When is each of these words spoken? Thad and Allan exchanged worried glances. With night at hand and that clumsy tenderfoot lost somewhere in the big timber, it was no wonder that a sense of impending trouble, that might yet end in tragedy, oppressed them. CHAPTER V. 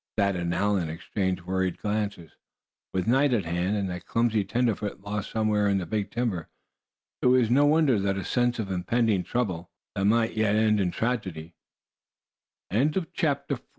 Thad 0.17 0.35
and 0.35 0.51
Allan 0.51 0.89
exchanged 0.89 1.43
worried 1.43 1.77
glances. 1.77 2.31
With 2.91 3.05
night 3.05 3.35
at 3.35 3.45
hand 3.45 3.77
and 3.77 3.87
that 3.91 4.07
clumsy 4.07 4.43
tenderfoot 4.43 5.01
lost 5.01 5.29
somewhere 5.29 5.67
in 5.67 5.77
the 5.77 5.85
big 5.85 6.09
timber, 6.09 6.49
it 7.21 7.27
was 7.27 7.51
no 7.51 7.67
wonder 7.67 7.99
that 7.99 8.17
a 8.17 8.25
sense 8.25 8.57
of 8.57 8.71
impending 8.71 9.23
trouble, 9.23 9.69
that 9.93 10.05
might 10.05 10.33
yet 10.33 10.55
end 10.55 10.79
in 10.79 10.89
tragedy, 10.89 11.53
oppressed 12.71 12.93
them. 12.95 13.07
CHAPTER 13.13 13.55
V. 13.57 13.61